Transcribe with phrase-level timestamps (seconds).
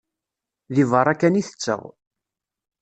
[0.73, 1.81] Deg berra kan i tetteɣ.